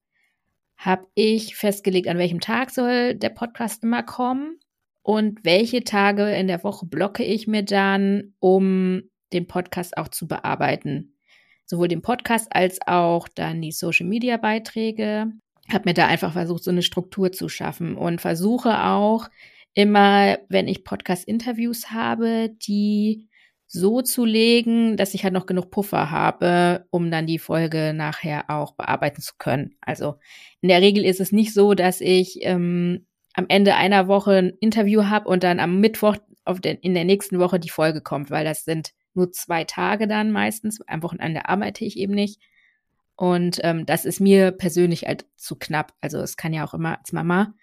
[0.77, 4.59] habe ich festgelegt, an welchem Tag soll der Podcast immer kommen
[5.01, 10.27] und welche Tage in der Woche blocke ich mir dann, um den Podcast auch zu
[10.27, 11.17] bearbeiten.
[11.65, 15.31] Sowohl den Podcast als auch dann die Social-Media-Beiträge.
[15.69, 19.29] Habe mir da einfach versucht, so eine Struktur zu schaffen und versuche auch
[19.73, 23.27] immer, wenn ich Podcast-Interviews habe, die
[23.67, 28.49] so zu legen, dass ich halt noch genug Puffer habe, um dann die Folge nachher
[28.49, 29.75] auch bearbeiten zu können.
[29.81, 30.15] Also
[30.61, 34.53] in der Regel ist es nicht so, dass ich ähm, am Ende einer Woche ein
[34.59, 38.29] Interview habe und dann am Mittwoch auf den, in der nächsten Woche die Folge kommt,
[38.29, 40.81] weil das sind nur zwei Tage dann meistens.
[40.87, 42.39] Am Wochenende arbeite ich eben nicht.
[43.15, 45.93] Und ähm, das ist mir persönlich halt zu knapp.
[46.01, 47.53] Also es kann ja auch immer als Mama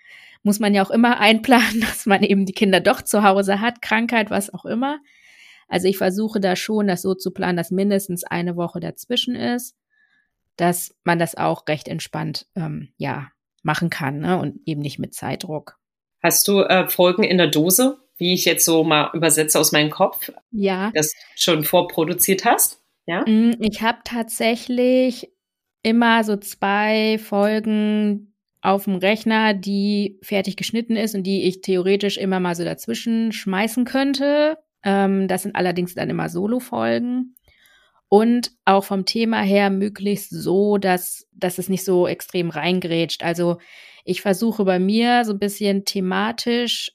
[0.43, 3.83] muss man ja auch immer einplanen, dass man eben die Kinder doch zu Hause hat,
[3.83, 5.01] Krankheit, was auch immer.
[5.69, 9.77] Also ich versuche da schon, das so zu planen, dass mindestens eine Woche dazwischen ist,
[10.57, 13.29] dass man das auch recht entspannt ähm, ja
[13.63, 14.39] machen kann ne?
[14.39, 15.79] und eben nicht mit Zeitdruck.
[16.23, 19.91] Hast du äh, Folgen in der Dose, wie ich jetzt so mal übersetze aus meinem
[19.91, 20.33] Kopf?
[20.51, 20.91] Ja.
[20.93, 22.83] Das schon vorproduziert hast?
[23.07, 23.25] Ja.
[23.27, 25.31] Mm, ich habe tatsächlich
[25.83, 28.31] immer so zwei Folgen,
[28.63, 33.33] auf dem Rechner, die fertig geschnitten ist und die ich theoretisch immer mal so dazwischen
[33.33, 34.59] schmeißen könnte.
[34.83, 37.35] Ähm, das sind allerdings dann immer Solo-Folgen.
[38.09, 43.23] Und auch vom Thema her möglichst so, dass, dass es nicht so extrem reingrätscht.
[43.23, 43.59] Also
[44.05, 46.93] ich versuche bei mir so ein bisschen thematisch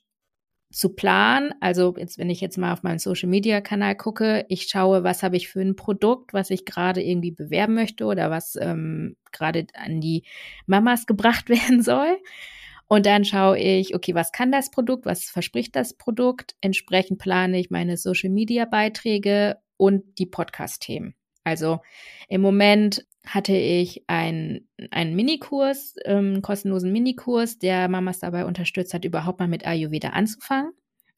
[0.75, 1.53] zu planen.
[1.61, 5.23] Also jetzt, wenn ich jetzt mal auf meinen Social Media Kanal gucke, ich schaue, was
[5.23, 9.67] habe ich für ein Produkt, was ich gerade irgendwie bewerben möchte oder was ähm, gerade
[9.73, 10.23] an die
[10.65, 12.17] Mamas gebracht werden soll.
[12.87, 16.55] Und dann schaue ich, okay, was kann das Produkt, was verspricht das Produkt?
[16.59, 21.15] Entsprechend plane ich meine Social Media Beiträge und die Podcast-Themen.
[21.45, 21.79] Also
[22.27, 29.05] im Moment hatte ich einen, einen Minikurs, ähm, kostenlosen Minikurs, der Mamas dabei unterstützt hat,
[29.05, 30.71] überhaupt mal mit Ayurveda anzufangen,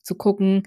[0.03, 0.63] zu gucken,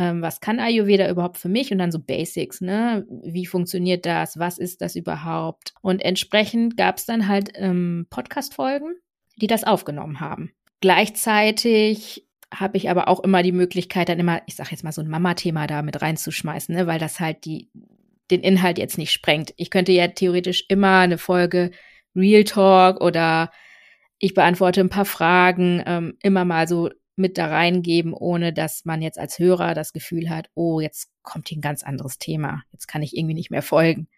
[0.00, 3.06] ähm, was kann Ayurveda überhaupt für mich und dann so Basics, ne?
[3.22, 4.38] Wie funktioniert das?
[4.38, 5.74] Was ist das überhaupt?
[5.82, 8.94] Und entsprechend gab es dann halt ähm, Podcast-Folgen,
[9.36, 10.52] die das aufgenommen haben.
[10.80, 15.02] Gleichzeitig habe ich aber auch immer die Möglichkeit, dann immer, ich sage jetzt mal so
[15.02, 16.86] ein Mama-Thema da mit reinzuschmeißen, ne?
[16.86, 17.70] weil das halt die
[18.30, 19.52] den Inhalt jetzt nicht sprengt.
[19.56, 21.70] Ich könnte ja theoretisch immer eine Folge
[22.14, 23.50] Real Talk oder
[24.18, 29.02] ich beantworte ein paar Fragen ähm, immer mal so mit da reingeben, ohne dass man
[29.02, 32.62] jetzt als Hörer das Gefühl hat, oh, jetzt kommt hier ein ganz anderes Thema.
[32.72, 34.08] Jetzt kann ich irgendwie nicht mehr folgen.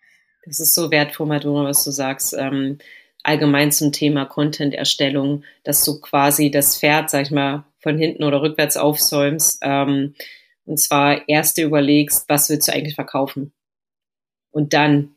[0.45, 2.35] Das ist so wertvoll, Madonna, was du sagst.
[2.39, 2.79] Ähm,
[3.23, 8.43] allgemein zum Thema Content-Erstellung, dass du quasi das Pferd, sag ich mal, von hinten oder
[8.43, 9.59] rückwärts aufsäumst.
[9.63, 10.15] Ähm,
[10.65, 13.53] und zwar erst überlegst, was willst du eigentlich verkaufen?
[14.53, 15.17] Und dann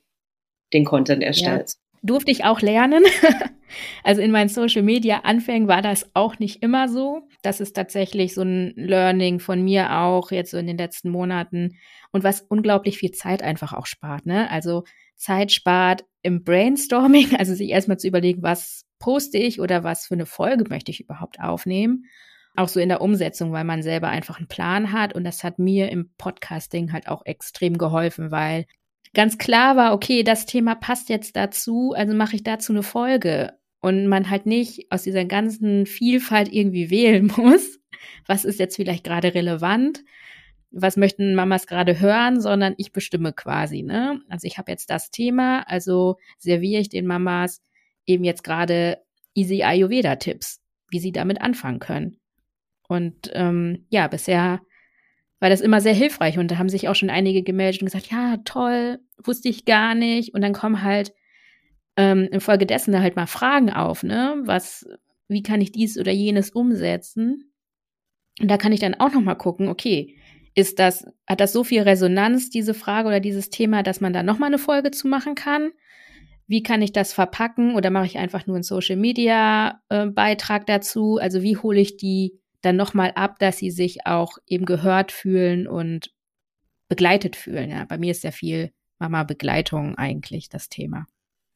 [0.74, 1.78] den Content erstellst.
[1.80, 2.00] Ja.
[2.02, 3.04] Durfte ich auch lernen.
[4.04, 7.28] also in meinen Social Media Anfängen war das auch nicht immer so.
[7.42, 11.78] Das ist tatsächlich so ein Learning von mir auch jetzt so in den letzten Monaten
[12.12, 14.26] und was unglaublich viel Zeit einfach auch spart.
[14.26, 14.50] Ne?
[14.52, 14.84] Also
[15.16, 20.14] Zeit spart im Brainstorming, also sich erstmal zu überlegen, was poste ich oder was für
[20.14, 22.06] eine Folge möchte ich überhaupt aufnehmen.
[22.56, 25.14] Auch so in der Umsetzung, weil man selber einfach einen Plan hat.
[25.14, 28.66] Und das hat mir im Podcasting halt auch extrem geholfen, weil
[29.16, 33.54] ganz klar war, okay, das Thema passt jetzt dazu, also mache ich dazu eine Folge.
[33.82, 37.80] Und man halt nicht aus dieser ganzen Vielfalt irgendwie wählen muss,
[38.28, 40.04] was ist jetzt vielleicht gerade relevant,
[40.72, 44.22] was möchten Mamas gerade hören, sondern ich bestimme quasi, ne?
[44.28, 47.62] Also ich habe jetzt das Thema, also serviere ich den Mamas
[48.06, 49.00] eben jetzt gerade
[49.36, 52.18] Easy Ayurveda-Tipps, wie sie damit anfangen können.
[52.88, 54.62] Und ähm, ja, bisher
[55.46, 58.10] war das immer sehr hilfreich und da haben sich auch schon einige gemeldet und gesagt,
[58.10, 60.34] ja, toll, wusste ich gar nicht.
[60.34, 61.14] Und dann kommen halt
[61.98, 64.42] ähm, infolgedessen da halt mal Fragen auf, ne?
[64.46, 64.88] Was,
[65.28, 67.54] wie kann ich dies oder jenes umsetzen?
[68.42, 70.16] Und da kann ich dann auch noch mal gucken, okay,
[70.56, 74.24] ist das, hat das so viel Resonanz, diese Frage oder dieses Thema, dass man da
[74.24, 75.74] noch mal eine Folge zu machen kann?
[76.48, 80.66] Wie kann ich das verpacken oder mache ich einfach nur einen Social Media äh, Beitrag
[80.66, 81.20] dazu?
[81.22, 85.68] Also wie hole ich die dann nochmal ab, dass sie sich auch eben gehört fühlen
[85.68, 86.12] und
[86.88, 87.70] begleitet fühlen.
[87.70, 91.06] Ja, bei mir ist ja viel Mama-Begleitung eigentlich das Thema.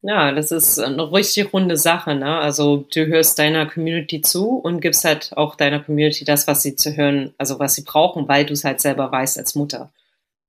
[0.02, 2.14] Ja, das ist eine richtig runde Sache.
[2.14, 2.38] Ne?
[2.38, 6.74] Also du hörst deiner Community zu und gibst halt auch deiner Community das, was sie
[6.74, 9.92] zu hören, also was sie brauchen, weil du es halt selber weißt als Mutter.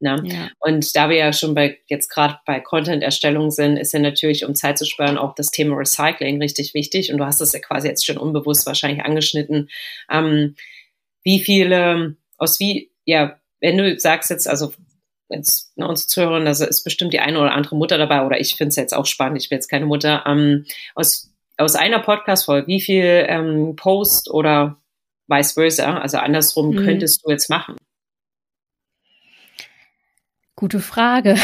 [0.02, 0.22] Ne?
[0.24, 0.50] Ja.
[0.60, 4.56] Und da wir ja schon bei jetzt gerade bei Content-Erstellung sind, ist ja natürlich, um
[4.56, 7.12] Zeit zu sparen, auch das Thema Recycling richtig wichtig.
[7.12, 9.70] Und du hast es ja quasi jetzt schon unbewusst wahrscheinlich angeschnitten.
[10.10, 10.56] Ähm,
[11.24, 14.74] wie viele, aus wie, ja, wenn du sagst jetzt, also
[15.30, 18.40] jetzt ne, uns zu hören, da ist bestimmt die eine oder andere Mutter dabei, oder
[18.40, 22.00] ich finde es jetzt auch spannend, ich bin jetzt keine Mutter, ähm, aus, aus einer
[22.00, 24.78] Podcast-Folge, wie viel ähm, Post oder
[25.28, 26.86] vice versa, also andersrum, mhm.
[26.86, 27.76] könntest du jetzt machen?
[30.62, 31.38] Gute Frage.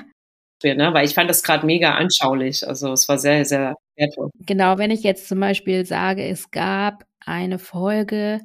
[0.64, 0.90] ne?
[0.92, 2.66] Weil ich fand das gerade mega anschaulich.
[2.66, 4.30] Also es war sehr, sehr wertvoll.
[4.40, 8.40] Genau, wenn ich jetzt zum Beispiel sage, es gab eine Folge,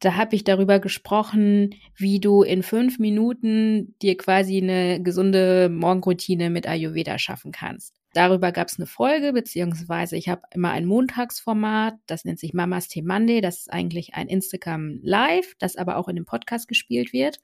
[0.00, 6.50] da habe ich darüber gesprochen, wie du in fünf Minuten dir quasi eine gesunde Morgenroutine
[6.50, 7.94] mit Ayurveda schaffen kannst.
[8.14, 12.88] Darüber gab es eine Folge, beziehungsweise ich habe immer ein Montagsformat, das nennt sich Mamas
[12.88, 13.40] Thee Monday.
[13.40, 17.38] Das ist eigentlich ein Instagram Live, das aber auch in dem Podcast gespielt wird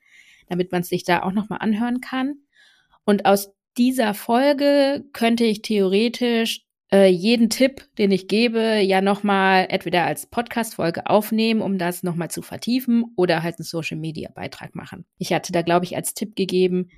[0.49, 2.37] damit man es sich da auch nochmal anhören kann.
[3.05, 9.67] Und aus dieser Folge könnte ich theoretisch äh, jeden Tipp, den ich gebe, ja nochmal
[9.69, 15.05] entweder als Podcast-Folge aufnehmen, um das nochmal zu vertiefen oder halt einen Social-Media-Beitrag machen.
[15.19, 16.91] Ich hatte da, glaube ich, als Tipp gegeben,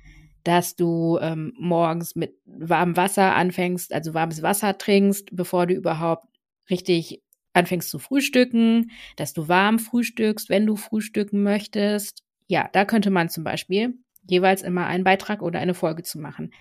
[0.43, 6.27] dass du ähm, morgens mit warmem Wasser anfängst, also warmes Wasser trinkst, bevor du überhaupt
[6.69, 13.09] richtig anfängst zu frühstücken, dass du warm frühstückst, wenn du frühstücken möchtest ja, da könnte
[13.09, 16.51] man zum Beispiel jeweils immer einen Beitrag oder eine Folge zu machen.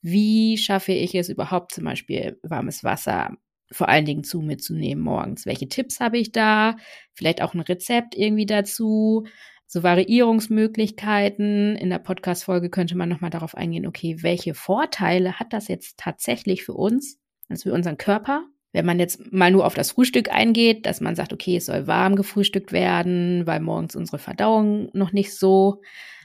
[0.00, 3.36] Wie schaffe ich es überhaupt zum Beispiel warmes Wasser
[3.70, 5.46] vor allen Dingen zu mitzunehmen morgens?
[5.46, 6.76] Welche Tipps habe ich da?
[7.14, 9.26] Vielleicht auch ein Rezept irgendwie dazu.
[9.66, 11.76] so Variierungsmöglichkeiten.
[11.76, 16.64] In der Podcast-Folge könnte man nochmal darauf eingehen, okay, welche Vorteile hat das jetzt tatsächlich
[16.64, 18.44] für uns, also für unseren Körper?
[18.72, 21.86] Wenn man jetzt mal nur auf das Frühstück eingeht, dass man sagt, okay, es soll
[21.86, 25.82] warm gefrühstückt werden, weil morgens unsere Verdauung noch nicht so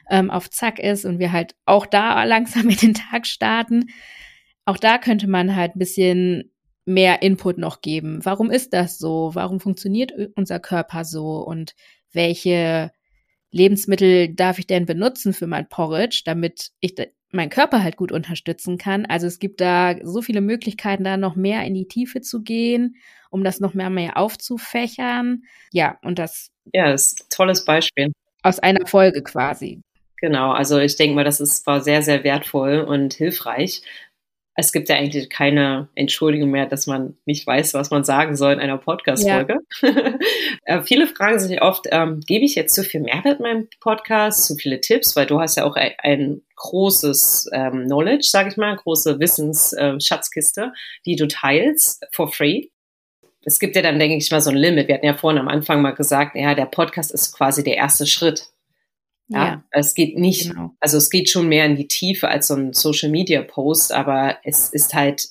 [0.09, 3.87] ähm, auf Zack ist und wir halt auch da langsam in den Tag starten.
[4.65, 6.51] Auch da könnte man halt ein bisschen
[6.85, 8.23] mehr Input noch geben.
[8.23, 9.31] Warum ist das so?
[9.33, 11.39] Warum funktioniert unser Körper so?
[11.39, 11.75] Und
[12.13, 12.91] welche
[13.51, 16.95] Lebensmittel darf ich denn benutzen für mein Porridge, damit ich
[17.31, 19.05] meinen Körper halt gut unterstützen kann.
[19.05, 22.95] Also es gibt da so viele Möglichkeiten, da noch mehr in die Tiefe zu gehen,
[23.29, 25.43] um das noch mehr, mehr aufzufächern.
[25.71, 26.51] Ja, und das.
[26.73, 28.11] Ja, das ist ein tolles Beispiel.
[28.43, 29.81] Aus einer Folge quasi.
[30.19, 33.83] Genau, also ich denke mal, das ist, war sehr, sehr wertvoll und hilfreich,
[34.59, 38.53] es gibt ja eigentlich keine Entschuldigung mehr, dass man nicht weiß, was man sagen soll
[38.53, 39.59] in einer Podcast-Folge.
[39.83, 40.13] Ja.
[40.65, 44.47] äh, viele fragen sich oft, ähm, gebe ich jetzt zu viel Mehrwert in meinem Podcast,
[44.47, 48.57] zu viele Tipps, weil du hast ja auch ein, ein großes ähm, Knowledge, sage ich
[48.57, 52.63] mal, große Wissensschatzkiste, äh, die du teilst for free.
[53.45, 54.87] Es gibt ja dann, denke ich mal, so ein Limit.
[54.87, 58.07] Wir hatten ja vorhin am Anfang mal gesagt, ja, der Podcast ist quasi der erste
[58.07, 58.49] Schritt.
[59.29, 60.71] Ja, ja, es geht nicht, genau.
[60.79, 64.37] also es geht schon mehr in die Tiefe als so ein Social Media Post, aber
[64.43, 65.27] es ist halt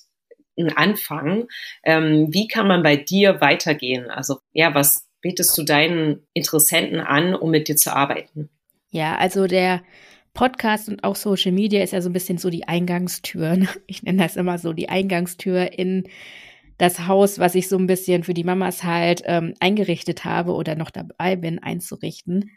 [0.57, 1.47] ein Anfang.
[1.83, 4.09] Ähm, wie kann man bei dir weitergehen?
[4.09, 8.49] Also, ja, was bietest du deinen Interessenten an, um mit dir zu arbeiten?
[8.89, 9.83] Ja, also der
[10.33, 13.57] Podcast und auch Social Media ist ja so ein bisschen so die Eingangstür.
[13.87, 16.07] Ich nenne das immer so die Eingangstür in
[16.77, 20.75] das Haus, was ich so ein bisschen für die Mamas halt ähm, eingerichtet habe oder
[20.75, 22.51] noch dabei bin einzurichten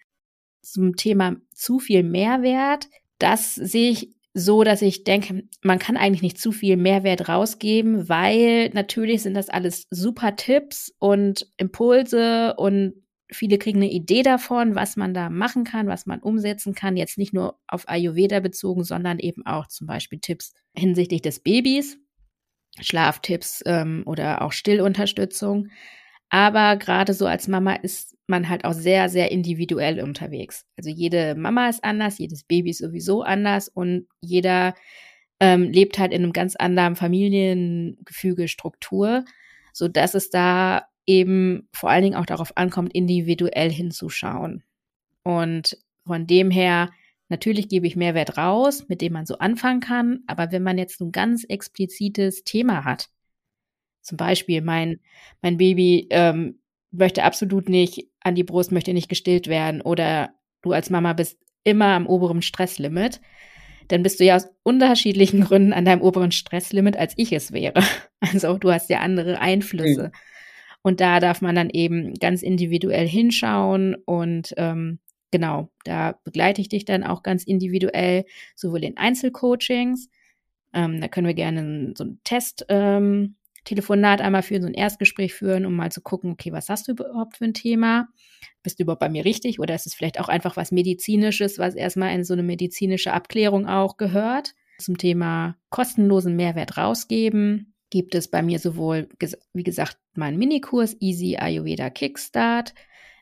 [0.62, 6.22] zum Thema zu viel Mehrwert, das sehe ich so, dass ich denke, man kann eigentlich
[6.22, 12.94] nicht zu viel Mehrwert rausgeben, weil natürlich sind das alles super Tipps und Impulse und
[13.32, 16.96] viele kriegen eine Idee davon, was man da machen kann, was man umsetzen kann.
[16.96, 21.98] Jetzt nicht nur auf Ayurveda bezogen, sondern eben auch zum Beispiel Tipps hinsichtlich des Babys,
[22.80, 25.68] Schlaftipps ähm, oder auch Stillunterstützung.
[26.30, 30.64] Aber gerade so als Mama ist man halt auch sehr, sehr individuell unterwegs.
[30.76, 34.74] Also jede Mama ist anders, jedes Baby ist sowieso anders und jeder
[35.40, 39.24] ähm, lebt halt in einem ganz anderen Familiengefüge, Struktur,
[39.72, 44.62] so dass es da eben vor allen Dingen auch darauf ankommt, individuell hinzuschauen.
[45.24, 46.90] Und von dem her,
[47.28, 51.00] natürlich gebe ich Mehrwert raus, mit dem man so anfangen kann, aber wenn man jetzt
[51.00, 53.08] ein ganz explizites Thema hat,
[54.02, 55.00] zum Beispiel mein,
[55.42, 56.60] mein Baby ähm,
[56.90, 60.30] möchte absolut nicht an die Brust, möchte nicht gestillt werden oder
[60.62, 63.20] du als Mama bist immer am oberen Stresslimit,
[63.88, 67.82] dann bist du ja aus unterschiedlichen Gründen an deinem oberen Stresslimit, als ich es wäre.
[68.22, 70.08] Also du hast ja andere Einflüsse.
[70.08, 70.12] Mhm.
[70.82, 74.98] Und da darf man dann eben ganz individuell hinschauen und ähm,
[75.30, 80.10] genau, da begleite ich dich dann auch ganz individuell, sowohl in Einzelcoachings,
[80.72, 85.34] ähm, da können wir gerne so einen Test ähm, Telefonat einmal führen, so ein Erstgespräch
[85.34, 88.08] führen, um mal zu gucken, okay, was hast du überhaupt für ein Thema?
[88.62, 91.74] Bist du überhaupt bei mir richtig oder ist es vielleicht auch einfach was Medizinisches, was
[91.74, 94.54] erstmal in so eine medizinische Abklärung auch gehört?
[94.78, 99.08] Zum Thema kostenlosen Mehrwert rausgeben gibt es bei mir sowohl,
[99.52, 102.74] wie gesagt, meinen Minikurs Easy Ayurveda Kickstart,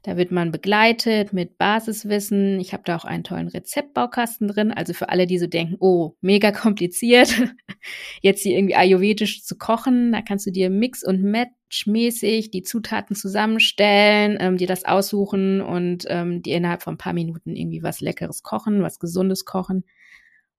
[0.09, 2.59] da wird man begleitet mit Basiswissen.
[2.61, 4.73] Ich habe da auch einen tollen Rezeptbaukasten drin.
[4.73, 7.29] Also für alle, die so denken, oh, mega kompliziert,
[8.23, 10.12] jetzt hier irgendwie ayurvedisch zu kochen.
[10.12, 16.07] Da kannst du dir Mix- und Match-mäßig die Zutaten zusammenstellen, ähm, dir das aussuchen und
[16.09, 19.85] ähm, dir innerhalb von ein paar Minuten irgendwie was Leckeres kochen, was Gesundes kochen.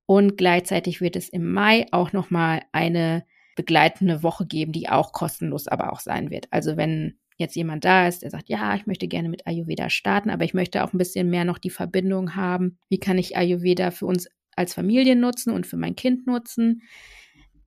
[0.06, 3.24] Und gleichzeitig wird es im Mai auch nochmal eine
[3.60, 6.48] begleitende Woche geben, die auch kostenlos aber auch sein wird.
[6.50, 10.30] Also wenn jetzt jemand da ist, der sagt, ja, ich möchte gerne mit Ayurveda starten,
[10.30, 12.78] aber ich möchte auch ein bisschen mehr noch die Verbindung haben.
[12.88, 16.84] Wie kann ich Ayurveda für uns als Familie nutzen und für mein Kind nutzen?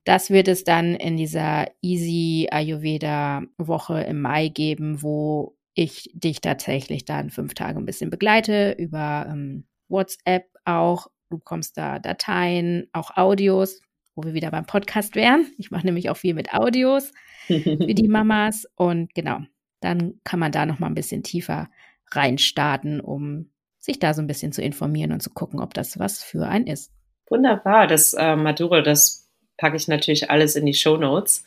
[0.03, 6.41] Das wird es dann in dieser Easy Ayurveda Woche im Mai geben, wo ich dich
[6.41, 11.05] tatsächlich dann fünf Tage ein bisschen begleite über ähm, WhatsApp auch.
[11.29, 13.79] Du bekommst da Dateien, auch Audios,
[14.15, 15.47] wo wir wieder beim Podcast wären.
[15.57, 17.11] Ich mache nämlich auch viel mit Audios
[17.47, 19.39] für die Mamas und genau,
[19.81, 21.69] dann kann man da noch mal ein bisschen tiefer
[22.11, 23.49] reinstarten, um
[23.79, 26.67] sich da so ein bisschen zu informieren und zu gucken, ob das was für ein
[26.67, 26.91] ist.
[27.29, 31.43] Wunderbar, das äh, Maduro, das packe ich natürlich alles in die Show Notes.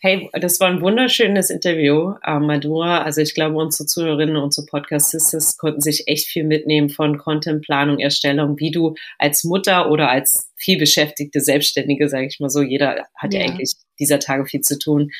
[0.00, 3.02] Hey, das war ein wunderschönes Interview, äh, Madura.
[3.02, 8.00] Also ich glaube, unsere Zuhörerinnen und unsere Podcast-Sisters konnten sich echt viel mitnehmen von Contentplanung,
[8.00, 13.32] Erstellung, wie du als Mutter oder als vielbeschäftigte Selbstständige, sage ich mal so, jeder hat
[13.32, 13.40] ja.
[13.40, 15.10] ja eigentlich dieser Tage viel zu tun,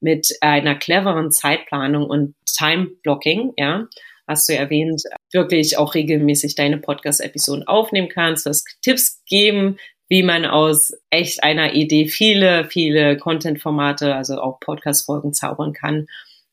[0.00, 3.86] mit einer cleveren Zeitplanung und Time-Blocking, ja,
[4.28, 5.02] hast du erwähnt,
[5.32, 9.78] wirklich auch regelmäßig deine Podcast-Episoden aufnehmen kannst, du hast Tipps geben,
[10.08, 16.06] wie man aus echt einer Idee viele, viele Content-Formate, also auch Podcast-Folgen zaubern kann.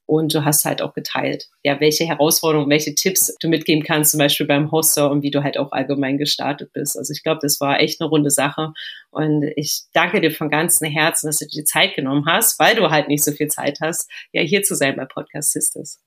[0.05, 4.17] Und du hast halt auch geteilt, ja, welche Herausforderungen, welche Tipps du mitgeben kannst, zum
[4.17, 6.97] Beispiel beim Hoster und wie du halt auch allgemein gestartet bist.
[6.97, 8.73] Also ich glaube, das war echt eine runde Sache.
[9.11, 12.75] Und ich danke dir von ganzem Herzen, dass du dir die Zeit genommen hast, weil
[12.75, 15.99] du halt nicht so viel Zeit hast, ja, hier zu sein bei Podcast Sisters.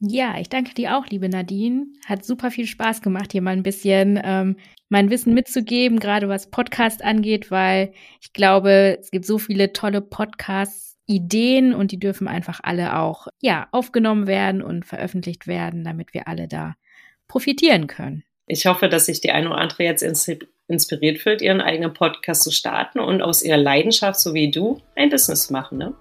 [0.00, 1.86] Ja, ich danke dir auch, liebe Nadine.
[2.04, 4.56] Hat super viel Spaß gemacht, hier mal ein bisschen ähm,
[4.90, 10.02] mein Wissen mitzugeben, gerade was Podcast angeht, weil ich glaube, es gibt so viele tolle
[10.02, 16.12] Podcasts, Ideen und die dürfen einfach alle auch ja aufgenommen werden und veröffentlicht werden, damit
[16.14, 16.74] wir alle da
[17.28, 18.24] profitieren können.
[18.46, 20.02] Ich hoffe, dass sich die eine oder andere jetzt
[20.68, 25.10] inspiriert fühlt, ihren eigenen Podcast zu starten und aus ihrer Leidenschaft, so wie du, ein
[25.10, 25.78] Business zu machen.
[25.78, 25.94] Ne?